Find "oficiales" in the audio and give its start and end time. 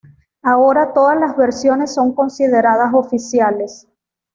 2.95-3.87